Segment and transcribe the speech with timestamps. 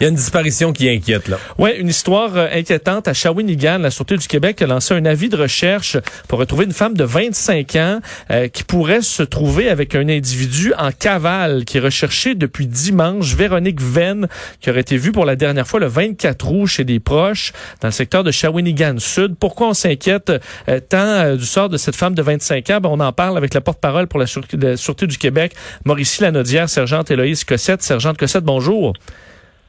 [0.00, 1.38] Il y a une disparition qui inquiète, là.
[1.58, 3.78] Oui, une histoire euh, inquiétante à Shawinigan.
[3.78, 5.96] La Sûreté du Québec a lancé un avis de recherche
[6.28, 7.98] pour retrouver une femme de 25 ans
[8.30, 13.34] euh, qui pourrait se trouver avec un individu en cavale qui est recherché depuis dimanche.
[13.34, 14.28] Véronique Venn,
[14.60, 17.88] qui aurait été vue pour la dernière fois le 24 août chez des proches dans
[17.88, 19.34] le secteur de Shawinigan Sud.
[19.34, 20.30] Pourquoi on s'inquiète
[20.68, 22.80] euh, tant du sort de cette femme de 25 ans?
[22.80, 27.10] Ben, on en parle avec la porte-parole pour la Sûreté du Québec, Mauricie Lanaudière, sergente
[27.10, 27.82] Héloïse Cossette.
[27.82, 28.92] Sergente Cossette, bonjour.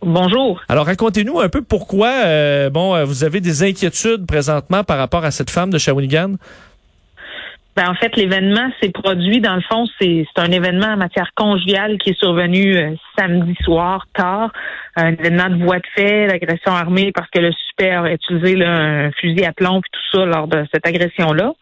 [0.02, 0.62] Bonjour.
[0.70, 5.26] Alors racontez-nous un peu pourquoi euh, bon euh, vous avez des inquiétudes présentement par rapport
[5.26, 6.36] à cette femme de Shawinigan?
[7.76, 11.98] Ben, en fait, l'événement s'est produit, dans le fond, c'est un événement en matière conjugale
[11.98, 14.52] qui est survenu euh, samedi soir, tard.
[14.98, 19.12] Un événement de voie de fait, d'agression armée, parce que le suspect aurait utilisé un
[19.12, 21.54] fusil à plomb et tout ça lors de cette agression-là.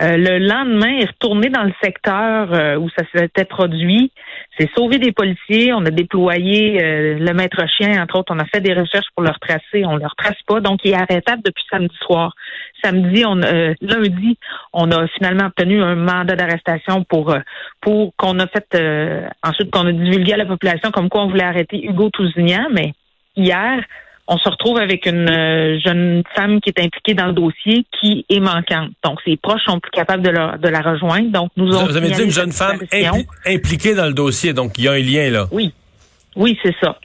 [0.00, 4.10] Euh, le lendemain, est retourné dans le secteur euh, où ça s'était produit.
[4.58, 5.72] C'est sauvé des policiers.
[5.72, 8.34] On a déployé euh, le maître chien, entre autres.
[8.34, 9.84] On a fait des recherches pour le retracer.
[9.84, 10.60] On le retrace pas.
[10.60, 12.34] Donc, il est arrêtable depuis samedi soir.
[12.82, 14.36] Samedi, on lundi,
[14.72, 17.34] on a finalement obtenu un mandat d'arrestation pour
[17.80, 18.76] pour qu'on a fait
[19.42, 22.66] ensuite qu'on a divulgué à la population comme quoi on voulait arrêter Hugo Tousignan.
[22.70, 22.92] Mais
[23.36, 23.82] hier,
[24.26, 28.24] on se retrouve avec une euh, jeune femme qui est impliquée dans le dossier qui
[28.30, 28.90] est manquante.
[29.04, 31.30] Donc, ses proches sont plus capables de la, de la rejoindre.
[31.30, 32.78] Donc, nous Vous, vous avez dit une jeune femme
[33.46, 35.46] impliquée dans le dossier, donc il y a un lien là.
[35.52, 35.72] Oui,
[36.36, 36.98] oui, c'est ça.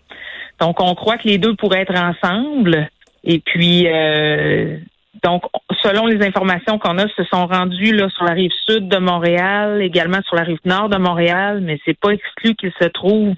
[0.59, 2.89] Donc, on croit que les deux pourraient être ensemble.
[3.23, 4.77] Et puis, euh,
[5.23, 5.43] donc,
[5.83, 9.81] selon les informations qu'on a, se sont rendus là sur la rive sud de Montréal,
[9.81, 13.35] également sur la rive nord de Montréal, mais c'est pas exclu qu'ils se trouvent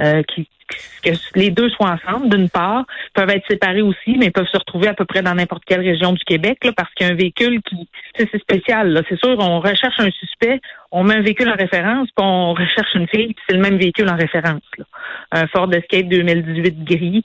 [0.00, 0.22] euh,
[1.02, 4.88] que les deux soient ensemble, d'une part, peuvent être séparés aussi, mais peuvent se retrouver
[4.88, 7.16] à peu près dans n'importe quelle région du Québec, là, parce qu'il y a un
[7.16, 9.04] véhicule qui, c'est spécial.
[9.08, 10.60] C'est sûr, on recherche un suspect,
[10.90, 13.76] on met un véhicule en référence, puis on recherche une fille, puis c'est le même
[13.76, 14.62] véhicule en référence.
[14.78, 14.84] Là.
[15.32, 17.24] Un Ford Escape 2018 gris.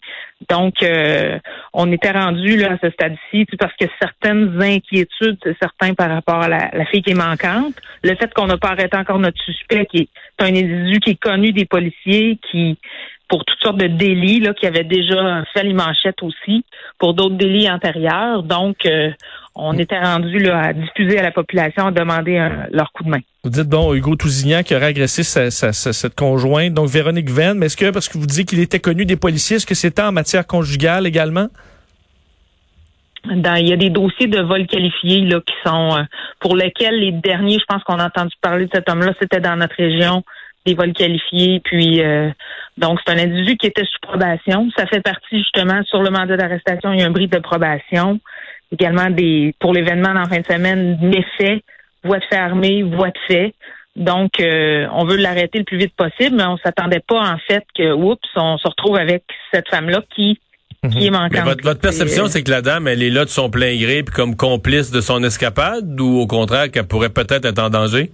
[0.50, 1.38] Donc, euh,
[1.73, 6.41] on était rendu là à ce stade-ci, parce que certaines inquiétudes, c'est certain par rapport
[6.41, 7.75] à la, la, fille qui est manquante.
[8.03, 11.21] Le fait qu'on n'a pas arrêté encore notre suspect, qui est un individu qui est
[11.21, 12.77] connu des policiers, qui
[13.29, 16.66] pour toutes sortes de délits là, qui avaient déjà fait les manchettes aussi
[16.97, 18.44] pour d'autres délits antérieurs.
[18.44, 19.12] Donc, euh,
[19.56, 23.19] on était rendu là, à diffuser à la population, à demander leur coup de main.
[23.44, 27.78] Vous dites, bon, Hugo Tousignan qui aurait agressé cette conjointe, donc Véronique Venn, mais est-ce
[27.78, 30.45] que, parce que vous dites qu'il était connu des policiers, est-ce que c'était en matière
[30.45, 31.47] conjugale également?
[33.25, 36.03] Dans, il y a des dossiers de vol qualifiés là, qui sont euh,
[36.39, 39.57] pour lesquels les derniers, je pense qu'on a entendu parler de cet homme-là, c'était dans
[39.57, 40.23] notre région
[40.65, 41.61] des vols qualifiés.
[41.63, 42.29] Puis euh,
[42.77, 44.69] donc c'est un individu qui était sous probation.
[44.77, 46.93] Ça fait partie justement sur le mandat d'arrestation.
[46.93, 48.19] Il y a un bris de probation.
[48.71, 51.63] Également des pour l'événement en fin de semaine, méfaits,
[52.03, 53.53] voie de fait armée, voie de fait.
[53.95, 57.65] Donc, euh, on veut l'arrêter le plus vite possible, mais on s'attendait pas en fait
[57.75, 60.39] que, oups, on se retrouve avec cette femme-là qui
[60.91, 61.17] qui est mhm.
[61.17, 61.43] manquante.
[61.43, 64.15] votre, votre, perception, c'est que la dame, elle est là de son plein gré, puis
[64.15, 68.11] comme complice de son escapade, ou au contraire qu'elle pourrait peut-être être en danger?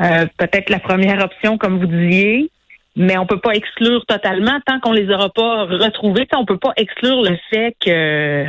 [0.00, 2.50] Euh, peut-être la première option, comme vous disiez,
[2.96, 6.26] mais on peut pas exclure totalement tant qu'on les aura pas retrouvés.
[6.36, 8.44] On peut pas exclure le fait que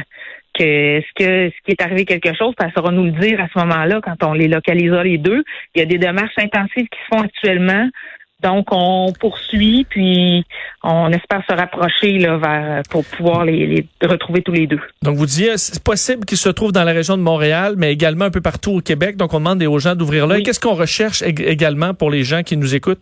[0.53, 3.47] que ce que ce qui est arrivé quelque chose, ça saura nous le dire à
[3.53, 5.43] ce moment-là quand on les localisera les deux.
[5.75, 7.87] Il y a des démarches intensives qui se font actuellement
[8.41, 10.45] donc, on poursuit, puis
[10.81, 14.79] on espère se rapprocher là, vers, pour pouvoir les, retrouver tous les deux.
[15.01, 18.25] Donc, vous disiez, c'est possible qu'ils se trouvent dans la région de Montréal, mais également
[18.25, 19.17] un peu partout au Québec.
[19.17, 20.43] Donc, on demande aux gens d'ouvrir l'œil.
[20.43, 23.01] Qu'est-ce qu'on recherche également pour les gens qui nous écoutent?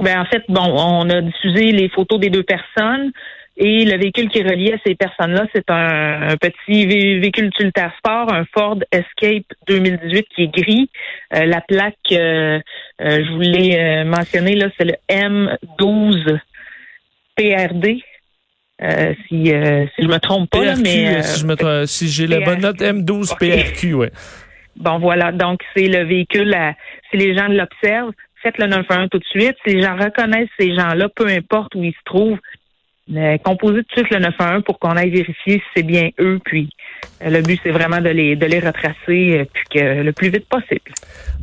[0.00, 3.12] Ben, en fait, bon, on a diffusé les photos des deux personnes.
[3.60, 8.32] Et le véhicule qui est relié à ces personnes-là, c'est un, petit véhicule utilitaire sport,
[8.32, 10.90] un Ford Escape 2018 qui est gris.
[11.34, 12.60] Euh, la plaque, euh,
[13.00, 16.38] euh, je voulais mentionner, là, c'est le M12
[17.34, 18.00] PRD.
[19.26, 23.36] si, si je me trompe pas, mais si, je si j'ai la bonne note M12
[23.38, 24.12] PRQ, ouais.
[24.76, 26.56] Bon voilà, donc c'est le véhicule.
[27.10, 29.56] si les gens l'observent, faites le 911 tout de suite.
[29.66, 32.38] Si les gens reconnaissent ces gens-là, peu importe où ils se trouvent,
[33.42, 36.38] composer tout de suite le 911 pour qu'on aille vérifier si c'est bien eux.
[36.44, 36.70] Puis
[37.22, 40.30] euh, le but, c'est vraiment de les, de les retracer euh, puis que le plus
[40.30, 40.92] vite possible.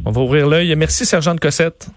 [0.05, 0.75] On va ouvrir l'œil.
[0.75, 1.87] Merci, Sergent Cossette.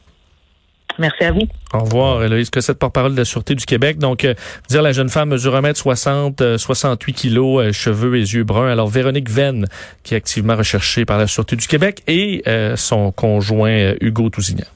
[0.99, 1.47] Merci à vous.
[1.73, 3.99] Au revoir, Eloïse Cossette, porte-parole de la Sûreté du Québec.
[3.99, 4.35] Donc, euh,
[4.69, 8.69] dire la jeune femme mesure 1m60, 68 kilos, cheveux et yeux bruns.
[8.69, 9.67] Alors, Véronique Venn,
[10.03, 12.43] qui est activement recherchée par la Sûreté du Québec, et
[12.75, 14.67] son conjoint Hugo Tousignan.